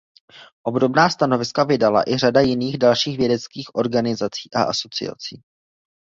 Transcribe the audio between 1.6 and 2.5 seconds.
vydala i řada